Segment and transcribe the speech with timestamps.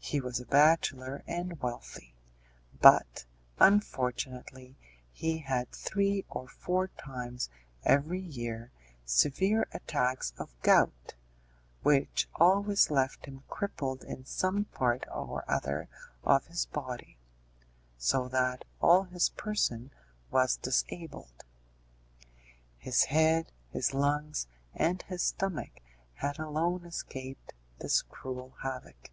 [0.00, 2.14] He was a bachelor and wealthy,
[2.80, 3.26] but,
[3.58, 4.74] unfortunately,
[5.12, 7.50] he had three or four times
[7.84, 8.70] every year
[9.04, 11.12] severe attacks of gout,
[11.82, 15.88] which always left him crippled in some part or other
[16.24, 17.18] of his body,
[17.98, 19.90] so that all his person
[20.30, 21.44] was disabled.
[22.78, 25.80] His head, his lungs, and his stomach
[26.14, 29.10] had alone escaped this cruel havoc.